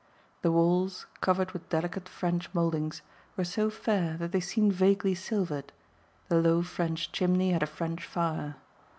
[0.41, 3.03] The walls, covered with delicate French mouldings,
[3.37, 5.71] were so fair that they seemed vaguely silvered;
[6.27, 8.55] the low French chimney had a French fire.